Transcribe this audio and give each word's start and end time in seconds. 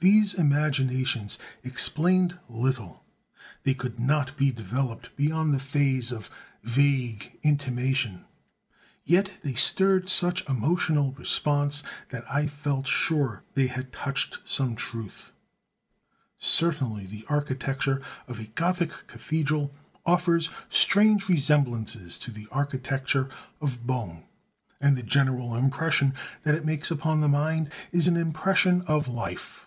These 0.00 0.34
imaginations 0.34 1.40
explained 1.64 2.38
little; 2.48 3.04
they 3.64 3.74
could 3.74 3.98
not 3.98 4.36
be 4.36 4.52
developed 4.52 5.10
beyond 5.16 5.52
the 5.52 5.58
phase 5.58 6.12
of 6.12 6.30
vague 6.62 7.36
intimation: 7.42 8.24
yet 9.02 9.40
they 9.42 9.54
stirred 9.54 10.08
such 10.08 10.48
emotional 10.48 11.10
response 11.14 11.82
that 12.10 12.24
I 12.32 12.46
felt 12.46 12.86
sure 12.86 13.42
they 13.54 13.66
had 13.66 13.92
touched 13.92 14.38
some 14.44 14.76
truth. 14.76 15.32
Certainly 16.38 17.06
the 17.06 17.26
architecture 17.28 18.00
of 18.28 18.38
a 18.38 18.44
Gothic 18.44 19.08
cathedral 19.08 19.74
offers 20.06 20.48
strange 20.68 21.28
resemblances 21.28 22.20
to 22.20 22.30
the 22.30 22.46
architecture 22.52 23.28
of 23.60 23.84
bone; 23.84 24.26
and 24.80 24.96
the 24.96 25.02
general 25.02 25.56
impression 25.56 26.14
that 26.44 26.54
it 26.54 26.64
makes 26.64 26.92
upon 26.92 27.20
the 27.20 27.26
mind 27.26 27.72
is 27.90 28.06
an 28.06 28.16
impression 28.16 28.82
of 28.82 29.08
life. 29.08 29.64